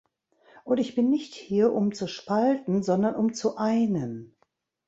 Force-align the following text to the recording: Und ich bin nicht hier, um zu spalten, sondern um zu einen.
Und 0.63 0.79
ich 0.79 0.95
bin 0.95 1.11
nicht 1.11 1.35
hier, 1.35 1.73
um 1.73 1.93
zu 1.93 2.07
spalten, 2.07 2.81
sondern 2.81 3.13
um 3.15 3.35
zu 3.35 3.55
einen. 3.57 4.35